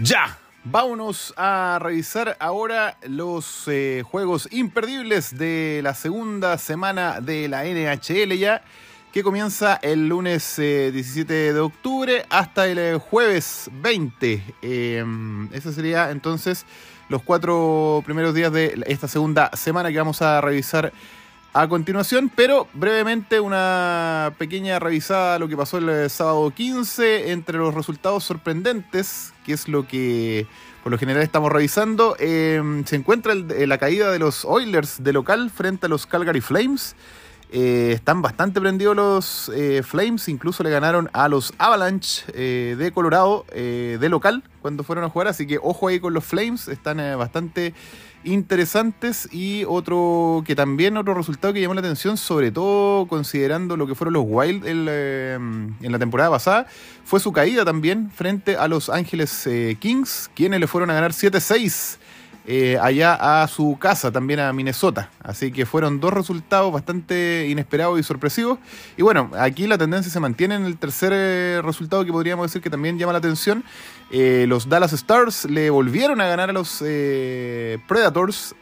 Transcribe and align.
Ya, 0.00 0.38
vámonos 0.62 1.34
a 1.36 1.80
revisar 1.82 2.36
ahora 2.38 2.96
los 3.02 3.66
eh, 3.66 4.04
juegos 4.08 4.46
imperdibles 4.52 5.36
de 5.36 5.80
la 5.82 5.92
segunda 5.92 6.56
semana 6.56 7.20
de 7.20 7.48
la 7.48 7.64
NHL 7.64 8.38
ya, 8.38 8.62
que 9.12 9.24
comienza 9.24 9.74
el 9.82 10.08
lunes 10.08 10.54
17 10.56 11.48
eh, 11.48 11.52
de 11.52 11.58
octubre 11.58 12.24
hasta 12.30 12.68
el 12.68 12.78
eh, 12.78 12.96
jueves 12.96 13.68
20. 13.72 14.44
Em, 14.62 15.52
ese 15.52 15.72
sería 15.72 16.12
entonces 16.12 16.64
los 17.08 17.24
cuatro 17.24 18.00
primeros 18.04 18.34
días 18.34 18.52
de 18.52 18.80
esta 18.86 19.08
segunda 19.08 19.50
semana 19.54 19.90
que 19.90 19.98
vamos 19.98 20.22
a 20.22 20.40
revisar 20.40 20.92
a 21.52 21.68
continuación, 21.68 22.30
pero 22.34 22.68
brevemente 22.74 23.40
una 23.40 24.32
pequeña 24.38 24.78
revisada 24.78 25.36
a 25.36 25.38
lo 25.38 25.48
que 25.48 25.56
pasó 25.56 25.78
el 25.78 25.88
eh, 25.88 26.08
sábado 26.08 26.50
15 26.50 27.32
entre 27.32 27.58
los 27.58 27.74
resultados 27.74 28.24
sorprendentes, 28.24 29.32
que 29.44 29.54
es 29.54 29.66
lo 29.68 29.86
que 29.86 30.46
por 30.82 30.92
lo 30.92 30.98
general 30.98 31.22
estamos 31.22 31.50
revisando. 31.50 32.16
Em, 32.18 32.84
se 32.84 32.96
encuentra 32.96 33.32
eh, 33.32 33.66
la 33.66 33.78
caída 33.78 34.12
de 34.12 34.18
los 34.18 34.44
Oilers 34.44 35.02
de 35.02 35.12
local 35.12 35.50
frente 35.50 35.86
a 35.86 35.88
los 35.88 36.06
Calgary 36.06 36.40
Flames. 36.40 36.94
Eh, 37.50 37.92
están 37.94 38.20
bastante 38.20 38.60
prendidos 38.60 38.94
los 38.94 39.50
Flames, 39.86 40.28
incluso 40.28 40.62
le 40.62 40.68
ganaron 40.68 41.08
a 41.14 41.30
los 41.30 41.54
Avalanche 41.56 42.30
de 42.30 42.92
Colorado 42.92 43.46
de 43.50 44.08
local 44.10 44.42
cuando 44.60 44.84
fueron 44.84 45.06
a 45.06 45.08
jugar, 45.08 45.28
así 45.28 45.46
que 45.46 45.58
ojo 45.62 45.88
ahí 45.88 45.98
con 45.98 46.12
los 46.12 46.26
Flames, 46.26 46.68
están 46.68 46.98
bastante 47.18 47.72
interesantes 48.24 49.28
y 49.32 49.64
otro 49.66 50.42
que 50.46 50.54
también 50.54 50.96
otro 50.96 51.14
resultado 51.14 51.52
que 51.54 51.60
llamó 51.60 51.74
la 51.74 51.80
atención, 51.80 52.16
sobre 52.16 52.50
todo 52.50 53.06
considerando 53.06 53.76
lo 53.76 53.86
que 53.86 53.94
fueron 53.94 54.14
los 54.14 54.24
Wild 54.26 54.64
eh, 54.66 55.34
en, 55.34 55.92
la 55.92 55.98
temporada 55.98 56.30
pasada, 56.30 56.66
fue 57.04 57.20
su 57.20 57.32
caída 57.32 57.64
también 57.64 58.10
frente 58.10 58.56
a 58.56 58.68
los 58.68 58.90
Ángeles 58.90 59.46
eh, 59.46 59.76
Kings, 59.78 60.30
quienes 60.34 60.60
le 60.60 60.66
fueron 60.66 60.90
a 60.90 60.94
ganar 60.94 61.12
7-6 61.12 61.98
eh, 62.50 62.78
allá 62.80 63.42
a 63.42 63.46
su 63.46 63.76
casa, 63.78 64.10
también 64.10 64.40
a 64.40 64.50
Minnesota. 64.54 65.10
Así 65.22 65.52
que 65.52 65.66
fueron 65.66 66.00
dos 66.00 66.14
resultados 66.14 66.72
bastante 66.72 67.46
inesperados 67.46 68.00
y 68.00 68.02
sorpresivos. 68.02 68.58
Y 68.96 69.02
bueno, 69.02 69.30
aquí 69.38 69.66
la 69.66 69.76
tendencia 69.76 70.10
se 70.10 70.18
mantiene 70.18 70.54
en 70.54 70.64
el 70.64 70.78
tercer 70.78 71.12
eh, 71.14 71.60
resultado 71.62 72.06
que 72.06 72.10
podríamos 72.10 72.46
decir 72.46 72.62
que 72.62 72.70
también 72.70 72.98
llama 72.98 73.12
la 73.12 73.18
atención. 73.18 73.64
Eh, 74.10 74.46
los 74.48 74.66
Dallas 74.66 74.94
Stars 74.94 75.44
le 75.44 75.68
volvieron 75.68 76.22
a 76.22 76.26
ganar 76.26 76.48
a 76.48 76.54
los 76.54 76.78
Predators. 77.86 78.54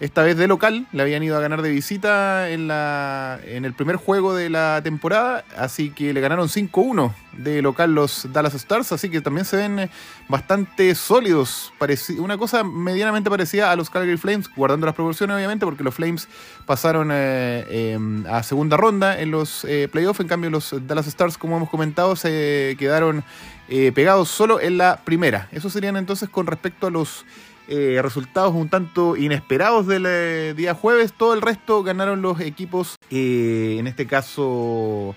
Esta 0.00 0.22
vez 0.22 0.36
de 0.36 0.48
local, 0.48 0.86
le 0.92 1.02
habían 1.02 1.22
ido 1.22 1.36
a 1.36 1.40
ganar 1.40 1.62
de 1.62 1.70
visita 1.70 2.50
en, 2.50 2.66
la, 2.66 3.38
en 3.44 3.64
el 3.64 3.72
primer 3.72 3.96
juego 3.96 4.34
de 4.34 4.50
la 4.50 4.80
temporada, 4.82 5.44
así 5.56 5.90
que 5.90 6.12
le 6.12 6.20
ganaron 6.20 6.48
5-1 6.48 7.12
de 7.32 7.62
local 7.62 7.94
los 7.94 8.28
Dallas 8.32 8.54
Stars, 8.54 8.92
así 8.92 9.10
que 9.10 9.20
también 9.20 9.44
se 9.44 9.56
ven 9.56 9.88
bastante 10.28 10.94
sólidos, 10.94 11.72
una 12.18 12.36
cosa 12.36 12.64
medianamente 12.64 13.30
parecida 13.30 13.70
a 13.70 13.76
los 13.76 13.90
Calgary 13.90 14.16
Flames, 14.16 14.48
guardando 14.54 14.86
las 14.86 14.94
proporciones 14.94 15.36
obviamente, 15.36 15.64
porque 15.64 15.84
los 15.84 15.94
Flames 15.94 16.28
pasaron 16.66 17.10
eh, 17.12 17.92
em, 17.94 18.26
a 18.26 18.42
segunda 18.42 18.76
ronda 18.76 19.20
en 19.20 19.30
los 19.30 19.64
eh, 19.64 19.88
playoffs, 19.90 20.20
en 20.20 20.28
cambio 20.28 20.50
los 20.50 20.74
Dallas 20.86 21.06
Stars, 21.06 21.38
como 21.38 21.56
hemos 21.56 21.70
comentado, 21.70 22.16
se 22.16 22.76
quedaron 22.78 23.24
eh, 23.68 23.92
pegados 23.92 24.28
solo 24.28 24.60
en 24.60 24.78
la 24.78 25.00
primera. 25.04 25.48
Eso 25.52 25.70
serían 25.70 25.96
entonces 25.96 26.28
con 26.28 26.46
respecto 26.46 26.88
a 26.88 26.90
los 26.90 27.24
eh, 27.68 28.00
resultados 28.02 28.54
un 28.54 28.68
tanto 28.68 29.16
inesperados 29.16 29.86
del 29.86 30.04
eh, 30.06 30.54
día 30.56 30.74
jueves. 30.74 31.12
Todo 31.12 31.34
el 31.34 31.42
resto 31.42 31.82
ganaron 31.82 32.22
los 32.22 32.40
equipos, 32.40 32.96
eh, 33.10 33.76
en 33.78 33.86
este 33.86 34.06
caso, 34.06 35.14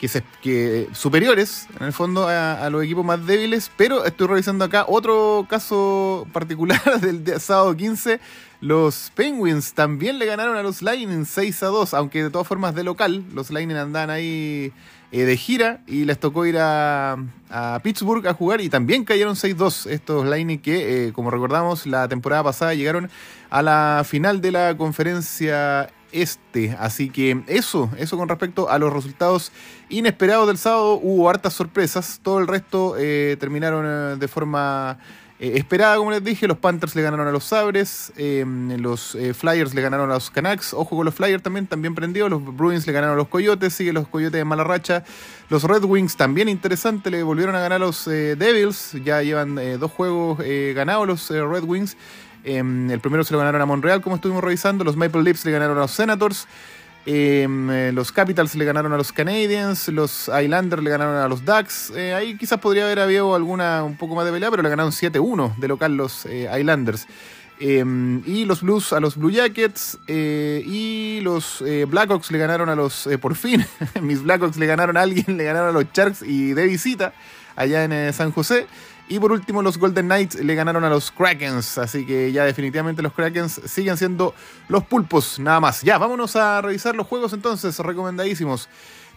que, 0.00 0.08
se, 0.08 0.24
que 0.42 0.88
superiores, 0.92 1.68
en 1.78 1.86
el 1.86 1.92
fondo, 1.92 2.26
a, 2.26 2.68
los 2.70 2.82
equipos 2.82 3.04
más 3.04 3.24
débiles. 3.26 3.70
Pero 3.76 4.04
estoy 4.04 4.28
revisando 4.28 4.64
acá 4.64 4.86
otro 4.88 5.46
caso 5.48 6.26
particular 6.32 7.00
del 7.00 7.22
día, 7.22 7.38
sábado 7.38 7.76
15. 7.76 8.18
Los 8.62 9.12
Penguins 9.14 9.74
también 9.74 10.18
le 10.18 10.26
ganaron 10.26 10.56
a 10.56 10.62
los 10.62 10.82
Lightning 10.82 11.24
6 11.24 11.62
a 11.62 11.66
2, 11.66 11.94
aunque 11.94 12.22
de 12.22 12.30
todas 12.30 12.48
formas 12.48 12.74
de 12.74 12.82
local. 12.82 13.24
Los 13.34 13.50
Lightning 13.50 13.76
andan 13.76 14.10
ahí 14.10 14.72
eh, 15.12 15.24
de 15.24 15.36
gira 15.36 15.80
y 15.86 16.04
les 16.04 16.18
tocó 16.18 16.46
ir 16.46 16.56
a, 16.58 17.16
Pittsburgh 17.82 18.26
a 18.26 18.34
jugar 18.34 18.60
y 18.60 18.68
también 18.68 19.04
cayeron 19.04 19.34
6-2 19.34 19.90
estos 19.90 20.24
Lightning 20.24 20.60
que, 20.60 21.08
eh, 21.08 21.12
como 21.12 21.30
recordamos, 21.30 21.86
la 21.86 22.06
temporada 22.08 22.44
pasada 22.44 22.74
llegaron 22.74 23.10
a 23.50 23.62
la 23.62 24.02
final 24.06 24.40
de 24.40 24.52
la 24.52 24.76
conferencia 24.76 25.90
este. 26.12 26.76
Así 26.78 27.10
que 27.10 27.42
eso, 27.46 27.90
eso 27.96 28.16
con 28.16 28.28
respecto 28.28 28.70
a 28.70 28.78
los 28.78 28.92
resultados 28.92 29.52
inesperados 29.88 30.46
del 30.46 30.58
sábado, 30.58 30.94
hubo 31.02 31.28
hartas 31.28 31.54
sorpresas. 31.54 32.20
Todo 32.22 32.38
el 32.38 32.46
resto 32.46 32.96
eh, 32.98 33.36
terminaron 33.38 34.18
de 34.18 34.28
forma 34.28 34.98
eh, 35.42 35.56
esperada, 35.56 35.96
como 35.96 36.10
les 36.10 36.22
dije, 36.22 36.46
los 36.46 36.58
Panthers 36.58 36.94
le 36.94 37.00
ganaron 37.00 37.26
a 37.26 37.32
los 37.32 37.44
Sabres, 37.44 38.12
em, 38.18 38.76
los 38.76 39.14
eh, 39.14 39.32
Flyers 39.32 39.72
le 39.72 39.80
ganaron 39.80 40.10
a 40.10 40.14
los 40.14 40.30
Canucks, 40.30 40.74
ojo 40.74 40.96
con 40.96 41.06
los 41.06 41.14
Flyers 41.14 41.42
también, 41.42 41.66
también 41.66 41.94
prendidos, 41.94 42.28
los 42.28 42.44
Bruins 42.44 42.86
le 42.86 42.92
ganaron 42.92 43.14
a 43.14 43.16
los 43.16 43.28
Coyotes, 43.28 43.72
sigue 43.72 43.94
los 43.94 44.06
Coyotes 44.06 44.38
de 44.38 44.44
mala 44.44 44.64
racha, 44.64 45.02
los 45.48 45.64
Red 45.64 45.84
Wings 45.84 46.16
también 46.16 46.50
interesante, 46.50 47.10
le 47.10 47.22
volvieron 47.22 47.54
a 47.54 47.60
ganar 47.60 47.76
a 47.76 47.86
los 47.86 48.06
eh, 48.06 48.36
Devils, 48.36 48.94
ya 49.02 49.22
llevan 49.22 49.58
dos 49.78 49.90
juegos 49.90 50.40
ganados 50.74 51.06
los 51.06 51.30
Red 51.30 51.64
Wings, 51.64 51.96
em, 52.44 52.90
el 52.90 53.00
primero 53.00 53.24
se 53.24 53.32
lo 53.32 53.38
ganaron 53.38 53.60
a 53.60 53.66
Montreal, 53.66 54.00
como 54.00 54.16
estuvimos 54.16 54.42
revisando, 54.42 54.84
los 54.84 54.96
Maple 54.96 55.22
Leafs 55.22 55.44
le 55.44 55.52
ganaron 55.52 55.76
a 55.78 55.80
los 55.82 55.90
Senators, 55.90 56.46
Em, 57.06 57.70
eh, 57.70 57.92
los 57.92 58.12
Capitals 58.12 58.54
le 58.56 58.64
ganaron 58.64 58.92
a 58.92 58.96
los 58.98 59.10
Canadiens, 59.10 59.88
los 59.88 60.28
Islanders 60.28 60.82
le 60.82 60.90
ganaron 60.90 61.16
a 61.16 61.28
los 61.28 61.44
Ducks. 61.44 61.92
Eh, 61.96 62.12
ahí 62.12 62.36
quizás 62.36 62.60
podría 62.60 62.84
haber 62.84 62.98
habido 62.98 63.34
alguna 63.34 63.82
un 63.84 63.96
poco 63.96 64.14
más 64.14 64.26
de 64.26 64.32
pelea, 64.32 64.50
pero 64.50 64.62
le 64.62 64.68
ganaron 64.68 64.92
7-1 64.92 65.54
de 65.56 65.68
local 65.68 65.96
los 65.96 66.26
eh, 66.26 66.50
Islanders. 66.58 67.06
Em, 67.60 68.22
y 68.26 68.46
los 68.46 68.62
Blues 68.62 68.92
a 68.92 69.00
los 69.00 69.16
Blue 69.16 69.30
Jackets. 69.30 69.98
y 70.08 71.20
los 71.22 71.62
Blackhawks 71.88 72.30
le 72.30 72.38
ganaron 72.38 72.68
a 72.68 72.74
los. 72.74 73.08
por 73.20 73.36
fin, 73.36 73.64
mis 74.02 74.22
Blackhawks 74.22 74.56
le 74.56 74.66
ganaron 74.66 74.96
a 74.96 75.02
alguien, 75.02 75.24
le 75.36 75.44
ganaron 75.44 75.68
a 75.68 75.72
los 75.72 75.84
Sharks 75.92 76.22
y 76.22 76.54
de 76.54 76.66
visita 76.66 77.12
allá 77.56 77.84
en 77.84 78.12
San 78.12 78.32
José. 78.32 78.66
Y 79.10 79.18
por 79.18 79.32
último, 79.32 79.60
los 79.60 79.76
Golden 79.76 80.06
Knights 80.06 80.36
le 80.36 80.54
ganaron 80.54 80.84
a 80.84 80.88
los 80.88 81.10
Krakens. 81.10 81.78
Así 81.78 82.06
que 82.06 82.30
ya 82.30 82.44
definitivamente 82.44 83.02
los 83.02 83.12
Krakens 83.12 83.60
siguen 83.64 83.96
siendo 83.96 84.36
los 84.68 84.84
pulpos, 84.84 85.40
nada 85.40 85.58
más. 85.58 85.82
Ya, 85.82 85.98
vámonos 85.98 86.36
a 86.36 86.62
revisar 86.62 86.94
los 86.94 87.08
juegos 87.08 87.32
entonces, 87.32 87.76
recomendadísimos. 87.80 88.68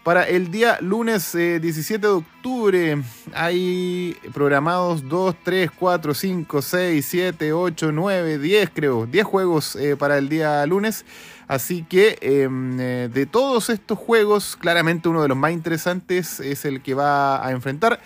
Para 0.04 0.28
el 0.28 0.52
día 0.52 0.80
lunes 0.82 1.32
17 1.32 1.96
eh, 1.96 1.98
de 1.98 2.08
octubre 2.08 3.02
hay 3.34 4.18
programados 4.34 5.08
2, 5.08 5.36
3, 5.44 5.72
4, 5.72 6.14
5, 6.14 6.62
6, 6.62 7.06
7, 7.06 7.54
8, 7.54 7.92
9, 7.94 8.38
10 8.38 8.70
creo. 8.74 9.06
10 9.06 9.26
juegos 9.26 9.78
eh, 9.78 9.96
para 9.96 10.18
el 10.18 10.28
día 10.28 10.66
lunes. 10.66 11.06
Así 11.48 11.84
que 11.84 12.18
em, 12.20 12.78
eh, 12.82 13.10
de 13.14 13.26
todos 13.26 13.70
estos 13.70 13.98
juegos, 13.98 14.58
claramente 14.58 15.08
uno 15.08 15.22
de 15.22 15.30
los 15.30 15.38
más 15.38 15.54
interesantes 15.54 16.42
es 16.42 16.66
el 16.66 16.82
que 16.82 16.96
va 16.96 17.46
a 17.46 17.52
enfrentar 17.52 18.02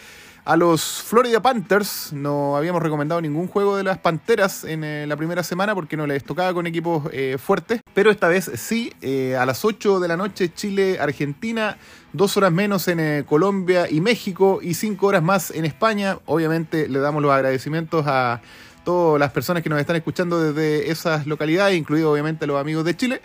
a 0.47 0.55
los 0.55 1.03
Florida 1.03 1.41
Panthers. 1.41 2.13
No 2.13 2.55
habíamos 2.55 2.81
recomendado 2.81 3.19
ningún 3.19 3.47
juego 3.47 3.75
de 3.75 3.83
las 3.83 3.97
Panteras 3.97 4.63
en 4.63 4.85
eh, 4.85 5.05
la 5.05 5.17
primera 5.17 5.43
semana 5.43 5.75
porque 5.75 5.97
no 5.97 6.07
les 6.07 6.23
tocaba 6.23 6.53
con 6.53 6.65
equipos 6.65 7.03
eh, 7.11 7.37
fuertes. 7.37 7.81
Pero 7.93 8.11
esta 8.11 8.29
vez 8.29 8.49
sí, 8.55 8.93
eh, 9.01 9.35
a 9.35 9.45
las 9.45 9.65
8 9.65 9.99
de 9.99 10.07
la 10.07 10.15
noche 10.15 10.53
Chile-Argentina, 10.53 11.77
dos 12.13 12.37
horas 12.37 12.53
menos 12.53 12.87
en 12.87 13.23
Colombia 13.25 13.87
y 13.91 13.99
México 13.99 14.59
y 14.61 14.75
cinco 14.75 15.07
horas 15.07 15.21
más 15.21 15.51
en 15.51 15.65
España. 15.65 16.17
Obviamente 16.25 16.87
le 16.87 16.99
damos 16.99 17.21
los 17.21 17.33
agradecimientos 17.33 18.05
a 18.07 18.41
todas 18.85 19.19
las 19.19 19.31
personas 19.33 19.63
que 19.63 19.69
nos 19.69 19.81
están 19.81 19.97
escuchando 19.97 20.41
desde 20.41 20.89
esas 20.89 21.27
localidades, 21.27 21.77
incluido 21.77 22.09
obviamente 22.09 22.47
los 22.47 22.57
amigos 22.57 22.85
de 22.85 22.95
Chile. 22.95 23.21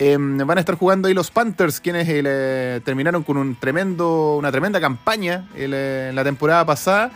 Em, 0.00 0.38
van 0.38 0.58
a 0.58 0.60
estar 0.60 0.76
jugando 0.76 1.08
ahí 1.08 1.14
los 1.14 1.30
Panthers, 1.32 1.80
quienes 1.80 2.06
eh, 2.08 2.80
terminaron 2.84 3.24
con 3.24 3.36
un 3.36 3.56
tremendo, 3.56 4.36
una 4.36 4.52
tremenda 4.52 4.80
campaña 4.80 5.48
eh, 5.56 6.06
en 6.10 6.14
la 6.14 6.22
temporada 6.22 6.64
pasada. 6.64 7.10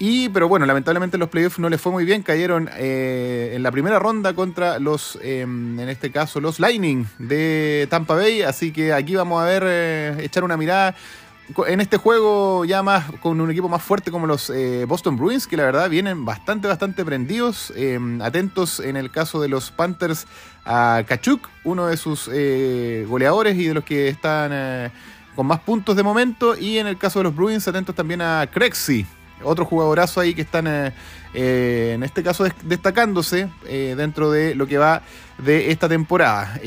Y, 0.00 0.28
pero 0.30 0.48
bueno, 0.48 0.66
lamentablemente 0.66 1.16
los 1.16 1.28
playoffs 1.28 1.60
no 1.60 1.68
les 1.68 1.80
fue 1.80 1.92
muy 1.92 2.04
bien. 2.04 2.22
Cayeron 2.22 2.68
eh, 2.76 3.52
en 3.54 3.62
la 3.62 3.70
primera 3.70 4.00
ronda 4.00 4.34
contra 4.34 4.80
los, 4.80 5.16
em, 5.22 5.78
en 5.78 5.88
este 5.88 6.10
caso, 6.10 6.40
los 6.40 6.58
Lightning 6.58 7.06
de 7.18 7.86
Tampa 7.88 8.16
Bay. 8.16 8.42
Así 8.42 8.72
que 8.72 8.92
aquí 8.92 9.14
vamos 9.14 9.40
a 9.40 9.46
ver, 9.46 10.18
echar 10.20 10.42
una 10.42 10.56
mirada 10.56 10.96
en 11.66 11.80
este 11.80 11.96
juego 11.96 12.64
ya 12.64 12.82
más 12.82 13.10
con 13.20 13.40
un 13.40 13.50
equipo 13.50 13.68
más 13.68 13.82
fuerte 13.82 14.10
como 14.10 14.26
los 14.26 14.52
Boston 14.86 15.16
Bruins, 15.16 15.46
que 15.46 15.56
la 15.56 15.64
verdad 15.64 15.90
vienen 15.90 16.24
bastante, 16.24 16.68
bastante 16.68 17.04
prendidos, 17.04 17.72
em, 17.76 18.20
atentos 18.22 18.80
en 18.80 18.96
el 18.96 19.10
caso 19.10 19.40
de 19.40 19.48
los 19.48 19.70
Panthers 19.70 20.26
a 20.64 21.04
Kachuk, 21.06 21.48
uno 21.64 21.86
de 21.86 21.96
sus 21.96 22.28
eh, 22.32 23.06
goleadores 23.08 23.56
y 23.56 23.66
de 23.66 23.74
los 23.74 23.84
que 23.84 24.08
están 24.08 24.50
eh, 24.52 24.90
con 25.36 25.46
más 25.46 25.60
puntos 25.60 25.96
de 25.96 26.02
momento. 26.02 26.56
Y 26.56 26.78
en 26.78 26.86
el 26.86 26.96
caso 26.96 27.18
de 27.20 27.24
los 27.24 27.36
Bruins, 27.36 27.66
atentos 27.68 27.94
también 27.94 28.22
a 28.22 28.48
Crexy, 28.50 29.06
otro 29.44 29.64
jugadorazo 29.64 30.20
ahí 30.20 30.34
que 30.34 30.42
están 30.42 30.66
eh, 30.66 31.92
en 31.94 32.02
este 32.02 32.22
caso 32.22 32.44
destacándose 32.62 33.48
dentro 33.64 34.30
de 34.30 34.54
lo 34.54 34.66
que 34.66 34.78
va 34.78 35.02
de 35.38 35.70
esta 35.70 35.88
temporada. 35.88 36.60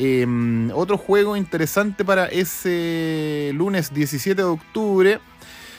otro 0.74 0.98
juego 0.98 1.36
interesante 1.36 2.04
para 2.04 2.26
ese 2.26 3.50
lunes 3.54 3.92
17 3.92 4.42
de 4.42 4.48
octubre 4.48 5.20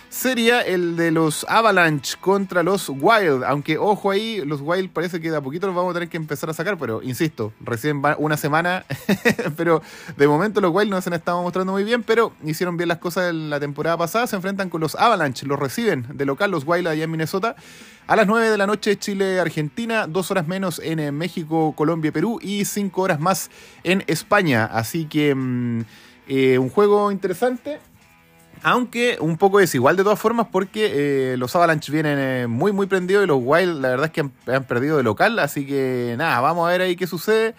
sería 0.10 0.62
el 0.62 0.96
de 0.96 1.12
los 1.12 1.46
Avalanche 1.48 2.18
contra 2.20 2.64
los 2.64 2.90
Wild. 2.90 3.44
Aunque, 3.44 3.78
ojo 3.78 4.12
ahí, 4.12 4.42
los 4.44 4.62
Wild 4.62 4.90
parece 4.90 5.22
que 5.22 5.30
de 5.30 5.38
a 5.38 5.42
poquito 5.42 5.68
los 5.68 5.76
vamos 5.76 5.92
a 5.92 5.94
tener 5.94 6.10
que 6.10 6.18
empezar 6.18 6.50
a 6.50 6.54
sacar, 6.54 6.78
pero 6.78 7.02
insisto, 7.04 7.54
recién 7.62 8.04
va 8.04 8.16
una 8.18 8.36
semana. 8.36 8.86
pero 9.58 9.82
de 10.18 10.28
momento 10.28 10.62
los 10.62 10.74
Wild 10.74 10.90
no 10.90 11.00
se 11.02 11.10
han 11.10 11.14
estado 11.14 11.42
mostrando 11.42 11.74
muy 11.74 11.84
bien, 11.84 12.04
pero 12.04 12.34
hicieron 12.44 12.76
bien 12.78 12.90
las 12.90 12.98
cosas 12.98 13.30
en 13.30 13.50
la 13.50 13.60
temporada 13.60 13.98
pasada. 13.98 14.28
Se 14.28 14.36
enfrentan 14.36 14.70
con 14.70 14.82
los 14.82 14.96
Avalanche, 14.96 15.46
los 15.46 15.60
reciben 15.60 16.06
de 16.14 16.26
local 16.26 16.52
los 16.52 16.66
Wild 16.66 16.88
allá 16.88 17.04
en 17.04 17.12
Minnesota. 17.12 17.56
A 18.08 18.16
las 18.16 18.26
9 18.26 18.50
de 18.50 18.58
la 18.58 18.66
noche, 18.66 18.98
Chile-Argentina, 18.98 20.08
dos 20.08 20.32
horas 20.32 20.48
menos 20.48 20.82
en 20.84 21.00
eh, 21.00 21.12
México, 21.12 21.74
Colombia, 21.78 22.12
Perú 22.12 22.40
y 22.42 22.66
cinco 22.66 23.04
horas 23.04 23.20
más 23.20 23.52
en 23.84 24.04
España. 24.08 24.66
Así 24.66 25.06
que 25.06 25.36
mm, 25.36 25.82
eh, 26.28 26.58
un 26.58 26.70
juego 26.70 27.12
interesante 27.12 27.80
aunque 28.64 29.18
un 29.20 29.38
poco 29.38 29.60
desigual 29.60 29.96
de 29.96 30.04
todas 30.04 30.20
formas 30.20 30.48
porque 30.52 31.34
eh, 31.34 31.38
los 31.38 31.56
Avalanche 31.56 31.92
vienen 31.92 32.18
eh, 32.20 32.48
muy 32.48 32.72
muy 32.72 32.88
prendidos 32.88 33.24
y 33.24 33.28
los 33.28 33.40
Wild 33.42 33.82
la 33.82 33.90
verdad 33.90 34.06
es 34.08 34.12
que 34.12 34.22
han, 34.52 34.64
perdido 34.66 34.98
de 34.98 35.04
local. 35.04 35.40
Así 35.40 35.66
que 35.66 36.16
nada, 36.18 36.40
vamos 36.42 36.68
a 36.68 36.72
ver 36.72 36.82
ahí 36.82 36.96
qué 36.96 37.08
sucede. 37.08 37.56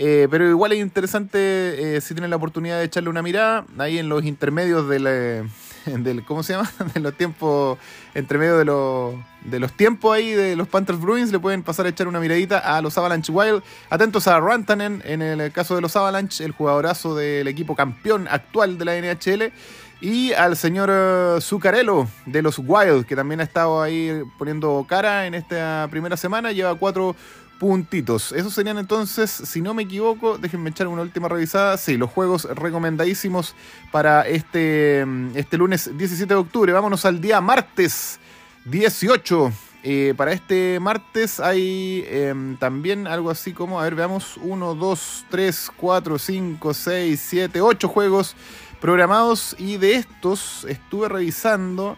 Eh, 0.00 0.28
pero 0.30 0.48
igual 0.48 0.72
es 0.72 0.78
interesante 0.78 2.00
si 2.00 2.14
tienen 2.14 2.30
la 2.30 2.36
oportunidad 2.36 2.78
de 2.78 2.84
echarle 2.84 3.10
una 3.10 3.20
mirada 3.20 3.64
ahí 3.78 3.98
en 3.98 4.08
los 4.08 4.24
intermedios 4.24 4.88
del, 4.88 5.04
del 5.86 6.24
¿cómo 6.24 6.42
se 6.42 6.54
llama? 6.54 6.70
de 6.94 7.00
los 7.00 7.14
tiempos, 7.14 7.78
entre 8.14 8.38
medio 8.38 8.58
de 8.58 8.64
los, 8.64 9.14
de 9.44 9.58
los 9.58 9.72
tiempos 9.72 10.14
ahí 10.14 10.32
de 10.32 10.56
los 10.56 10.68
Panthers 10.68 11.00
Bruins, 11.00 11.32
le 11.32 11.38
pueden 11.38 11.62
pasar 11.62 11.86
a 11.86 11.88
echar 11.88 12.08
una 12.08 12.20
miradita 12.20 12.58
a 12.58 12.80
los 12.82 12.96
Avalanche 12.98 13.32
Wild. 13.32 13.62
Atentos 13.90 14.26
a 14.28 14.38
Rantanen, 14.40 15.02
en 15.04 15.22
el 15.22 15.52
caso 15.52 15.74
de 15.74 15.80
los 15.80 15.96
Avalanche, 15.96 16.44
el 16.44 16.52
jugadorazo 16.52 17.14
del 17.14 17.48
equipo 17.48 17.74
campeón 17.74 18.28
actual 18.28 18.78
de 18.78 18.84
la 18.84 19.00
NHL. 19.00 19.52
Y 20.00 20.32
al 20.32 20.56
señor 20.56 20.90
eh, 20.92 21.38
Zuccarello 21.40 22.06
de 22.24 22.42
los 22.42 22.58
Wild, 22.58 23.04
que 23.04 23.16
también 23.16 23.40
ha 23.40 23.44
estado 23.44 23.82
ahí 23.82 24.22
poniendo 24.38 24.86
cara 24.88 25.26
en 25.26 25.34
esta 25.34 25.88
primera 25.90 26.16
semana, 26.16 26.52
lleva 26.52 26.76
cuatro 26.76 27.16
puntitos. 27.58 28.30
Esos 28.32 28.54
serían 28.54 28.78
entonces, 28.78 29.30
si 29.30 29.60
no 29.60 29.74
me 29.74 29.82
equivoco, 29.82 30.38
déjenme 30.38 30.70
echar 30.70 30.86
una 30.86 31.02
última 31.02 31.28
revisada. 31.28 31.76
Sí, 31.76 31.96
los 31.96 32.10
juegos 32.10 32.44
recomendadísimos 32.44 33.56
para 33.90 34.22
este, 34.22 35.04
mm, 35.04 35.36
este 35.36 35.58
lunes 35.58 35.90
17 35.98 36.32
de 36.32 36.40
octubre. 36.40 36.72
Vámonos 36.72 37.04
al 37.04 37.20
día 37.20 37.40
martes 37.40 38.20
18. 38.66 39.52
Eh, 39.84 40.12
para 40.16 40.32
este 40.32 40.80
martes 40.80 41.38
hay 41.38 42.04
em, 42.08 42.56
también 42.56 43.06
algo 43.06 43.30
así 43.30 43.52
como, 43.52 43.80
a 43.80 43.84
ver, 43.84 43.94
veamos, 43.94 44.36
1, 44.42 44.74
2, 44.74 45.24
3, 45.30 45.70
4, 45.76 46.18
5, 46.18 46.74
6, 46.74 47.20
7, 47.28 47.60
8 47.60 47.88
juegos 47.88 48.36
programados 48.80 49.56
y 49.58 49.76
de 49.76 49.94
estos 49.94 50.64
estuve 50.64 51.08
revisando 51.08 51.96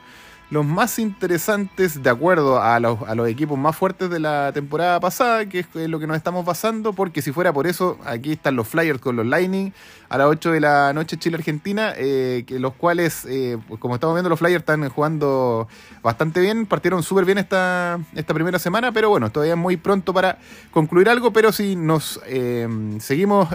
los 0.50 0.67
más 0.67 0.99
interesantes 0.99 2.03
de 2.03 2.11
acuerdo 2.11 2.61
a 2.61 2.81
los, 2.81 2.99
equipos 3.29 3.56
más 3.56 3.77
fuertes 3.77 4.11
de 4.11 4.19
la 4.19 4.50
temporada 4.53 4.99
pasada, 4.99 5.47
que 5.47 5.61
es 5.61 5.67
lo 5.75 6.00
que 6.00 6.09
nos 6.09 6.17
estamos 6.17 6.44
basando, 6.44 6.93
porque 6.93 7.23
si 7.23 7.31
fuera 7.31 7.53
por 7.53 7.69
eso, 7.69 7.99
aquí 8.05 8.32
están 8.32 8.56
los 8.56 8.67
Flyers 8.67 9.00
con 9.00 9.15
los 9.15 9.25
Lightning 9.25 9.73
a 10.09 10.19
las 10.19 10.27
8 10.27 10.50
de 10.50 10.61
la 10.61 10.93
noche 10.93 11.17
Chile-Argentina, 11.17 11.93
eh, 11.97 12.44
los 12.49 12.75
cuales, 12.75 13.25
eh, 13.29 13.59
como 13.79 13.94
estamos 13.94 14.17
viendo, 14.17 14.29
los 14.29 14.41
Flyers 14.41 14.61
están 14.61 14.88
jugando 14.88 15.69
bastante 16.03 16.41
bien, 16.41 16.67
partieron 16.67 17.05
súper 17.05 17.25
bien 17.25 17.38
esta, 17.38 18.00
esta 18.17 18.35
primera 18.35 18.59
semana, 18.59 18.91
pero 18.91 19.09
bueno, 19.09 19.31
todavía 19.31 19.55
es 19.55 19.59
muy 19.61 19.77
pronto 19.77 20.12
para 20.12 20.38
concluir 20.73 21.09
algo, 21.09 21.32
pero 21.32 21.53
si 21.53 21.77
nos 21.77 22.21
eh, 22.27 22.67
seguimos, 22.99 23.49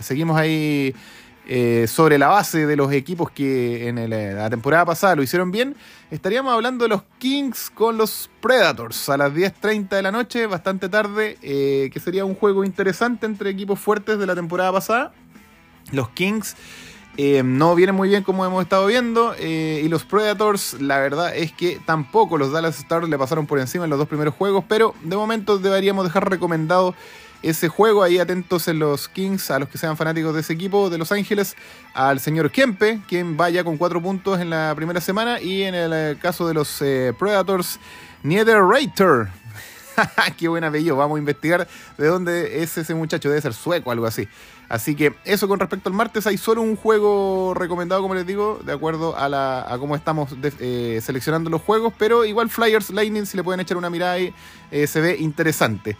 seguimos 0.00 0.36
ahí 0.36 0.94
eh, 1.46 1.86
sobre 1.88 2.16
la 2.16 2.28
base 2.28 2.66
de 2.66 2.74
los 2.74 2.90
equipos 2.92 3.30
que 3.30 3.88
en 3.88 3.98
eh, 3.98 4.32
la 4.32 4.48
temporada 4.48 4.86
pasada 4.86 5.14
lo 5.14 5.22
hicieron 5.22 5.50
bien, 5.50 5.76
estaríamos 6.10 6.54
hablando 6.54 6.84
de 6.84 6.88
los 6.88 7.02
Kings 7.18 7.70
con 7.70 7.98
los 7.98 8.30
Predators 8.40 9.10
a 9.10 9.18
las 9.18 9.32
10.30 9.32 9.90
de 9.90 10.02
la 10.02 10.10
noche, 10.10 10.46
bastante 10.46 10.88
tarde, 10.88 11.36
eh, 11.42 11.90
que 11.92 12.00
sería 12.00 12.24
un 12.24 12.34
juego 12.34 12.64
interesante 12.64 13.26
entre 13.26 13.50
equipos 13.50 13.78
fuertes 13.78 14.18
de 14.18 14.26
la 14.26 14.34
temporada 14.34 14.72
pasada. 14.72 15.12
Los 15.92 16.08
Kings 16.10 16.56
no 17.16 17.76
vienen 17.76 17.94
muy 17.94 18.08
bien 18.08 18.24
como 18.24 18.44
hemos 18.44 18.60
estado 18.62 18.86
viendo 18.86 19.36
y 19.38 19.86
los 19.88 20.04
Predators, 20.04 20.80
la 20.80 20.98
verdad 20.98 21.36
es 21.36 21.52
que 21.52 21.78
tampoco 21.84 22.38
los 22.38 22.50
Dallas 22.50 22.76
Stars 22.80 23.08
le 23.08 23.16
pasaron 23.16 23.46
por 23.46 23.60
encima 23.60 23.84
en 23.84 23.90
los 23.90 24.00
dos 24.00 24.08
primeros 24.08 24.34
juegos, 24.34 24.64
pero 24.66 24.94
de 25.04 25.14
momento 25.14 25.58
deberíamos 25.58 26.04
dejar 26.04 26.28
recomendado 26.28 26.94
ese 27.44 27.68
juego. 27.68 28.02
Ahí 28.02 28.18
atentos 28.18 28.68
en 28.68 28.78
los 28.78 29.08
Kings, 29.08 29.50
a 29.50 29.58
los 29.58 29.68
que 29.68 29.78
sean 29.78 29.96
fanáticos 29.96 30.34
de 30.34 30.40
ese 30.40 30.54
equipo 30.54 30.90
de 30.90 30.98
Los 30.98 31.12
Ángeles, 31.12 31.56
al 31.92 32.18
señor 32.18 32.50
Kempe, 32.50 33.00
quien 33.06 33.36
vaya 33.36 33.62
con 33.62 33.76
cuatro 33.76 34.02
puntos 34.02 34.40
en 34.40 34.50
la 34.50 34.72
primera 34.74 35.00
semana. 35.00 35.40
Y 35.40 35.62
en 35.62 35.74
el 35.74 35.92
eh, 35.92 36.16
caso 36.20 36.48
de 36.48 36.54
los 36.54 36.80
eh, 36.80 37.12
Predators, 37.18 37.78
Niederreiter. 38.22 39.28
Qué 40.38 40.48
buen 40.48 40.64
apellido. 40.64 40.96
Vamos 40.96 41.16
a 41.16 41.18
investigar 41.18 41.68
de 41.98 42.06
dónde 42.06 42.62
es 42.62 42.76
ese 42.78 42.94
muchacho. 42.94 43.28
Debe 43.28 43.40
ser 43.42 43.52
sueco 43.52 43.90
o 43.90 43.92
algo 43.92 44.06
así. 44.06 44.26
Así 44.70 44.96
que 44.96 45.14
eso 45.26 45.46
con 45.46 45.60
respecto 45.60 45.90
al 45.90 45.94
martes. 45.94 46.26
Hay 46.26 46.38
solo 46.38 46.62
un 46.62 46.76
juego 46.76 47.52
recomendado, 47.54 48.00
como 48.00 48.14
les 48.14 48.26
digo, 48.26 48.58
de 48.64 48.72
acuerdo 48.72 49.16
a, 49.16 49.28
la, 49.28 49.70
a 49.70 49.78
cómo 49.78 49.94
estamos 49.94 50.34
eh, 50.42 50.98
seleccionando 51.02 51.50
los 51.50 51.60
juegos. 51.60 51.92
Pero 51.98 52.24
igual 52.24 52.48
Flyers 52.48 52.88
Lightning, 52.88 53.26
si 53.26 53.36
le 53.36 53.44
pueden 53.44 53.60
echar 53.60 53.76
una 53.76 53.90
mirada 53.90 54.14
ahí, 54.14 54.34
se 54.86 55.00
ve 55.00 55.16
interesante. 55.20 55.96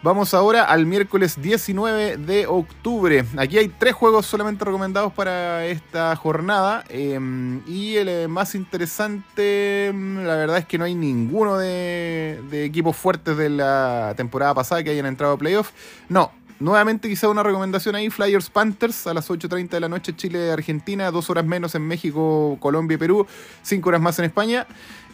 Vamos 0.00 0.32
ahora 0.32 0.62
al 0.62 0.86
miércoles 0.86 1.42
19 1.42 2.18
de 2.18 2.46
octubre. 2.46 3.24
Aquí 3.36 3.58
hay 3.58 3.66
tres 3.66 3.94
juegos 3.94 4.26
solamente 4.26 4.64
recomendados 4.64 5.12
para 5.12 5.66
esta 5.66 6.14
jornada. 6.14 6.84
Em, 6.88 7.62
y 7.66 7.96
el 7.96 8.08
eh, 8.08 8.28
más 8.28 8.54
interesante, 8.54 9.90
mm, 9.92 10.18
la 10.18 10.36
verdad 10.36 10.58
es 10.58 10.66
que 10.66 10.78
no 10.78 10.84
hay 10.84 10.94
ninguno 10.94 11.58
de, 11.58 12.38
equipos 12.64 12.96
fuertes 12.96 13.36
de 13.36 13.50
la 13.50 14.14
temporada 14.16 14.54
pasada 14.54 14.84
que 14.84 14.90
hayan 14.90 15.06
entrado 15.06 15.32
a 15.32 15.36
playoff. 15.36 15.72
No, 16.08 16.30
Nuevamente 16.60 17.08
quizá 17.08 17.28
una 17.28 17.44
recomendación 17.44 17.94
ahí, 17.94 18.10
Flyers 18.10 18.50
Panthers 18.50 19.06
a 19.06 19.14
las 19.14 19.30
8.30 19.30 19.68
de 19.68 19.80
la 19.80 19.88
noche 19.88 20.16
Chile-Argentina, 20.16 21.12
dos 21.12 21.30
horas 21.30 21.44
menos 21.44 21.76
en 21.76 21.82
México, 21.82 22.56
Colombia 22.58 22.96
y 22.96 22.98
Perú, 22.98 23.28
cinco 23.62 23.90
horas 23.90 24.00
más 24.00 24.18
en 24.18 24.24
España. 24.24 24.66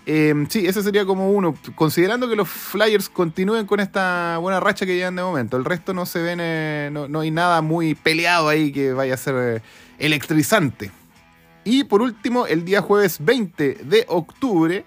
Em, 0.06 0.46
sí, 0.48 0.66
ese 0.66 0.82
sería 0.82 1.06
como 1.06 1.30
uno. 1.30 1.54
Considerando 1.74 2.28
que 2.28 2.36
los 2.36 2.48
Flyers 2.48 3.08
continúen 3.08 3.66
con 3.66 3.80
esta 3.80 4.38
buena 4.38 4.60
racha 4.60 4.84
que 4.84 4.96
llevan 4.96 5.16
de 5.16 5.22
momento. 5.22 5.56
El 5.56 5.64
resto 5.64 5.94
no 5.94 6.04
se 6.06 6.20
ven, 6.20 6.38
eh, 6.42 6.90
no, 6.92 7.20
hay 7.20 7.30
nada 7.30 7.62
muy 7.62 7.94
peleado 7.94 8.48
ahí 8.48 8.70
que 8.72 8.92
vaya 8.92 9.14
a 9.14 9.16
ser 9.16 9.34
eh, 9.36 9.62
electrizante. 9.98 10.90
Y 11.64 11.84
por 11.84 12.02
último, 12.02 12.46
el 12.46 12.64
día 12.64 12.82
jueves 12.82 13.18
20 13.20 13.78
de 13.84 14.04
octubre. 14.08 14.84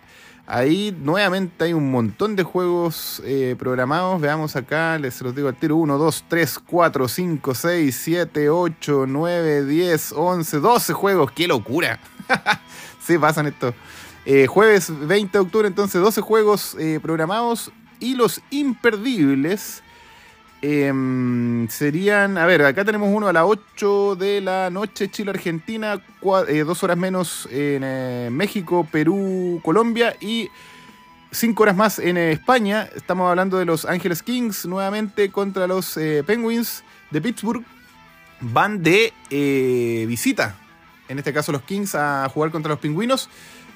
Ahí 0.49 0.95
nuevamente 0.97 1.65
hay 1.65 1.73
un 1.73 1.91
montón 1.91 2.37
de 2.37 2.43
juegos 2.43 3.21
eh, 3.25 3.57
programados. 3.59 4.21
Veamos 4.21 4.55
acá, 4.55 4.97
les 4.97 5.19
los 5.21 5.35
digo 5.35 5.49
al 5.49 5.55
tiro: 5.55 5.75
1, 5.75 5.97
2, 5.97 6.25
3, 6.29 6.59
4, 6.59 7.07
5, 7.09 7.53
6, 7.53 7.99
7, 8.01 8.49
8, 8.49 9.05
9, 9.07 9.65
10, 9.65 10.13
11, 10.13 10.59
12 10.59 10.93
juegos. 10.93 11.31
¡Qué 11.33 11.47
locura! 11.49 11.99
sí, 13.05 13.17
pasan 13.17 13.47
estos. 13.47 13.73
Eh, 14.29 14.45
jueves 14.45 14.91
20 15.07 15.37
de 15.37 15.41
octubre, 15.41 15.67
entonces 15.69 16.01
12 16.01 16.19
juegos 16.19 16.75
eh, 16.77 16.99
programados 17.01 17.71
y 17.97 18.13
los 18.13 18.41
imperdibles 18.49 19.81
em, 20.61 21.65
serían, 21.69 22.37
a 22.37 22.45
ver, 22.45 22.61
acá 22.63 22.83
tenemos 22.83 23.07
uno 23.09 23.29
a 23.29 23.31
las 23.31 23.45
8 23.45 24.17
de 24.17 24.41
la 24.41 24.69
noche, 24.69 25.09
Chile-Argentina, 25.09 26.01
eh, 26.49 26.63
dos 26.65 26.83
horas 26.83 26.97
menos 26.97 27.47
en 27.49 28.35
México, 28.35 28.85
Perú, 28.91 29.61
Colombia 29.63 30.13
y 30.19 30.49
cinco 31.31 31.63
horas 31.63 31.77
más 31.77 31.97
en 31.97 32.17
España. 32.17 32.89
Estamos 32.97 33.29
hablando 33.29 33.57
de 33.57 33.63
los 33.63 33.85
Ángeles 33.85 34.23
Kings 34.23 34.65
nuevamente 34.65 35.31
contra 35.31 35.67
los 35.67 35.97
Penguins 36.25 36.83
de 37.11 37.21
Pittsburgh. 37.21 37.63
Van 38.41 38.83
de 38.83 39.13
visita, 40.05 40.57
en 41.07 41.17
este 41.17 41.31
caso 41.31 41.53
los 41.53 41.61
Kings, 41.61 41.95
a 41.95 42.27
jugar 42.27 42.51
contra 42.51 42.71
los 42.71 42.79
Pingüinos. 42.79 43.29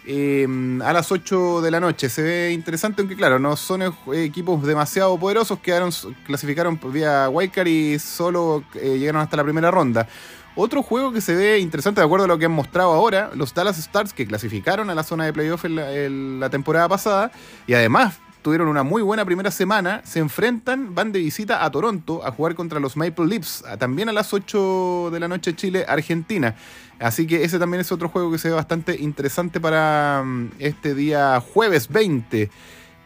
Em, 0.04 0.82
a 0.82 0.94
las 0.94 1.12
8 1.12 1.62
de 1.62 1.70
la 1.70 1.80
noche. 1.80 2.10
Se 2.10 2.24
ve 2.24 2.52
interesante, 2.52 3.02
aunque 3.02 3.16
claro, 3.16 3.38
no 3.38 3.56
son 3.56 3.84
equipos 4.14 4.64
demasiado 4.64 5.18
poderosos, 5.20 5.60
quedaron, 5.60 5.92
clasificaron 6.26 6.80
vía 6.86 7.30
Wildcard 7.30 7.68
y 7.68 8.00
solo 8.00 8.64
eh, 8.76 8.98
llegaron 8.98 9.22
hasta 9.22 9.38
la 9.38 9.44
primera 9.44 9.70
ronda. 9.70 10.08
Otro 10.56 10.82
juego 10.84 11.14
que 11.14 11.22
se 11.22 11.36
ve 11.36 11.60
interesante, 11.60 12.02
de 12.02 12.06
acuerdo 12.06 12.26
a 12.26 12.28
lo 12.28 12.38
que 12.38 12.46
han 12.46 12.52
mostrado 12.52 12.92
ahora, 12.92 13.30
los 13.36 13.54
Dallas 13.54 13.78
Stars 13.78 14.12
que 14.12 14.26
clasificaron 14.26 14.90
a 14.90 14.96
la 14.96 15.04
zona 15.04 15.26
de 15.26 15.34
playoff 15.34 15.64
la 15.66 16.50
temporada 16.50 16.90
pasada 16.90 17.32
y 17.68 17.74
además 17.74 18.20
tuvieron 18.42 18.68
una 18.68 18.84
muy 18.84 19.02
buena 19.02 19.26
primera 19.26 19.52
semana, 19.52 20.02
se 20.04 20.20
enfrentan, 20.20 20.96
van 20.96 21.12
de 21.12 21.20
visita 21.20 21.64
a 21.64 21.72
Toronto 21.72 22.26
a 22.26 22.32
jugar 22.32 22.56
contra 22.56 22.80
los 22.80 22.98
Maple 22.98 23.28
Leafs, 23.28 23.64
también 23.80 24.10
a 24.10 24.12
las 24.12 24.34
8 24.34 25.10
de 25.12 25.20
la 25.20 25.28
noche 25.28 25.56
Chile, 25.56 25.86
Argentina. 25.88 26.56
Así 27.00 27.26
que 27.26 27.44
ese 27.44 27.58
también 27.58 27.82
es 27.82 27.92
otro 27.92 28.10
juego 28.10 28.32
que 28.32 28.38
se 28.38 28.50
ve 28.50 28.56
bastante 28.56 29.00
interesante 29.00 29.60
para 29.60 30.24
mm, 30.24 30.52
este 30.60 30.94
día 30.94 31.40
jueves 31.40 31.88
20. 31.88 32.50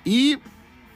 Y 0.03 0.37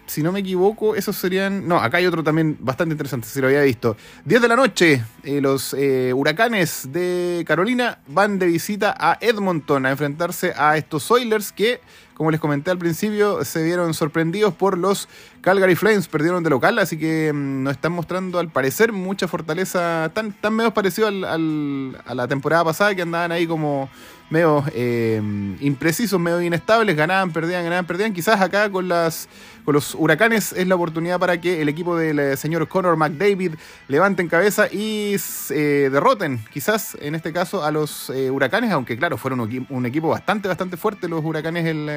si 0.10 0.24
no 0.24 0.32
me 0.32 0.40
equivoco, 0.40 0.96
esos 0.96 1.16
serían. 1.16 1.68
No, 1.68 1.78
acá 1.78 1.98
hay 1.98 2.06
otro 2.06 2.24
también 2.24 2.58
bastante 2.60 2.94
interesante, 2.94 3.28
si 3.28 3.40
lo 3.40 3.48
había 3.48 3.62
visto. 3.62 3.96
10 4.26 4.42
de 4.42 4.48
la 4.48 4.56
noche, 4.56 5.04
eh, 5.24 5.40
los 5.42 5.74
eh, 5.74 6.14
huracanes 6.14 6.92
de 6.92 7.44
Carolina 7.48 8.00
van 8.08 8.40
de 8.40 8.48
visita 8.48 8.96
a 8.98 9.18
Edmonton 9.22 9.86
a 9.86 9.92
enfrentarse 9.92 10.54
a 10.58 10.78
estos 10.78 11.10
Oilers 11.12 11.52
que 11.52 11.80
como 12.20 12.32
les 12.32 12.42
comenté 12.42 12.70
al 12.70 12.78
principio, 12.78 13.46
se 13.46 13.64
vieron 13.64 13.94
sorprendidos 13.94 14.54
por 14.54 14.78
los 14.78 15.08
Calgary 15.40 15.76
Flames, 15.76 16.10
perdieron 16.10 16.44
de 16.44 16.50
local, 16.50 16.78
así 16.78 16.98
que 16.98 17.32
mm, 17.32 17.64
nos 17.64 17.72
están 17.72 17.94
mostrando 17.94 18.40
al 18.40 18.50
parecer 18.50 18.92
mucha 18.92 19.30
fortaleza, 19.30 20.12
tan, 20.14 20.34
tan 20.34 20.54
medio 20.54 20.74
parecido 20.74 21.08
al, 21.08 21.98
a 22.06 22.14
la 22.16 22.28
temporada 22.28 22.66
pasada 22.66 22.94
que 22.94 23.04
andaban 23.04 23.32
ahí 23.32 23.48
como 23.48 23.90
medio 24.30 24.64
eh, 24.74 25.22
imprecisos, 25.62 26.20
medio 26.20 26.42
inestables, 26.42 26.96
ganaban, 26.96 27.32
perdían, 27.32 27.64
ganaban, 27.64 27.86
perdían. 27.86 28.14
Quizás 28.14 28.40
acá 28.42 28.70
con 28.70 28.88
las 28.88 29.28
con 29.70 29.76
los 29.76 29.94
huracanes 29.94 30.52
es 30.54 30.66
la 30.66 30.74
oportunidad 30.74 31.20
para 31.20 31.40
que 31.40 31.62
el 31.62 31.70
equipo 31.70 31.96
del 31.96 32.18
eh, 32.18 32.38
señor 32.38 32.68
Connor 32.68 32.98
McDavid 32.98 33.54
levanten 33.88 34.28
cabeza 34.28 34.68
y 34.68 35.16
eh, 35.52 35.90
derroten, 35.92 36.44
quizás 36.52 36.98
en 37.00 37.14
este 37.14 37.32
caso, 37.32 37.64
a 37.64 37.70
los 37.70 38.10
huracanes, 38.10 38.72
aunque 38.72 38.98
claro, 38.98 39.16
fueron 39.16 39.42
un, 39.70 39.86
equipo 39.86 40.08
bastante, 40.08 40.48
bastante 40.48 40.76
fuerte 40.76 41.08
los 41.08 41.24
huracanes 41.24 41.68
el, 41.68 41.88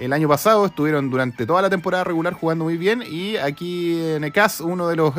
el 0.00 0.12
año 0.12 0.26
pasado, 0.26 0.66
estuvieron 0.66 1.08
durante 1.08 1.46
toda 1.46 1.62
la 1.62 1.70
temporada 1.70 2.02
regular 2.02 2.32
jugando 2.32 2.64
muy 2.64 2.76
bien 2.76 3.04
y 3.08 3.36
aquí 3.36 4.02
en 4.02 4.24
ECAS 4.24 4.60
uno 4.60 4.88
de 4.88 4.96
los 4.96 5.14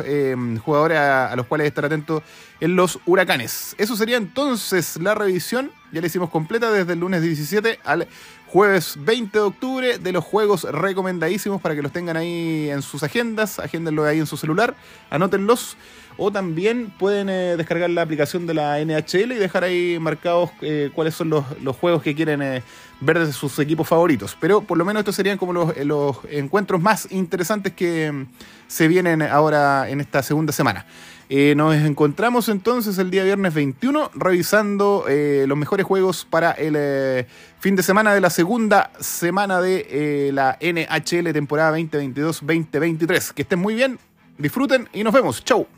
jugadores 0.62 0.98
a, 0.98 1.32
a 1.32 1.36
los 1.36 1.46
cuales 1.46 1.66
estar 1.66 1.86
atento 1.86 2.22
en 2.60 2.76
los 2.76 2.98
huracanes. 3.06 3.74
Eso 3.78 3.96
sería 3.96 4.18
entonces 4.18 4.98
la 5.00 5.14
revisión, 5.14 5.70
ya 5.92 6.00
la 6.00 6.06
hicimos 6.06 6.30
completa 6.30 6.70
desde 6.70 6.92
el 6.92 7.00
lunes 7.00 7.22
17 7.22 7.80
al 7.84 8.06
jueves 8.46 8.96
20 8.98 9.38
de 9.38 9.44
octubre 9.44 9.98
de 9.98 10.12
los 10.12 10.24
juegos 10.24 10.64
recomendadísimos 10.64 11.60
para 11.60 11.74
que 11.74 11.82
los 11.82 11.92
tengan 11.92 12.16
ahí 12.16 12.68
en 12.68 12.82
sus 12.82 13.02
agendas, 13.02 13.58
agéndenlo 13.58 14.04
ahí 14.04 14.18
en 14.18 14.26
su 14.26 14.36
celular, 14.36 14.74
anótenlos. 15.08 15.76
O 16.22 16.30
también 16.30 16.92
pueden 16.98 17.30
eh, 17.30 17.54
descargar 17.56 17.88
la 17.88 18.02
aplicación 18.02 18.46
de 18.46 18.52
la 18.52 18.78
NHL 18.84 19.32
y 19.32 19.36
dejar 19.36 19.64
ahí 19.64 19.98
marcados 19.98 20.50
eh, 20.60 20.90
cuáles 20.94 21.14
son 21.14 21.30
los, 21.30 21.76
juegos 21.76 22.02
que 22.02 22.14
quieren 22.14 22.42
eh, 22.42 22.62
ver 23.00 23.24
de 23.24 23.32
sus 23.32 23.58
equipos 23.58 23.88
favoritos. 23.88 24.36
Pero 24.38 24.60
por 24.60 24.76
lo 24.76 24.84
menos 24.84 25.00
estos 25.00 25.14
serían 25.14 25.38
como 25.38 25.54
los, 25.54 25.74
los 25.78 26.18
encuentros 26.28 26.78
más 26.82 27.10
interesantes 27.10 27.72
que 27.72 28.12
mm, 28.12 28.26
se 28.66 28.86
vienen 28.86 29.22
ahora 29.22 29.88
en 29.88 30.00
esta 30.00 30.22
segunda 30.22 30.52
semana. 30.52 30.84
Eh, 31.32 31.54
nos 31.54 31.76
encontramos 31.76 32.48
entonces 32.48 32.98
el 32.98 33.12
día 33.12 33.22
viernes 33.22 33.54
21 33.54 34.10
revisando 34.14 35.04
eh, 35.08 35.44
los 35.46 35.56
mejores 35.56 35.86
juegos 35.86 36.26
para 36.28 36.50
el 36.50 36.74
eh, 36.76 37.28
fin 37.60 37.76
de 37.76 37.84
semana 37.84 38.12
de 38.12 38.20
la 38.20 38.30
segunda 38.30 38.90
semana 38.98 39.60
de 39.60 40.32
la 40.34 40.58
NHL 40.60 41.32
temporada 41.32 41.78
2022-2023. 41.78 43.32
Que 43.32 43.42
estén 43.42 43.60
muy 43.60 43.74
bien, 43.76 44.00
disfruten 44.38 44.88
y 44.92 45.04
nos 45.04 45.14
vemos. 45.14 45.44
Chau. 45.44 45.68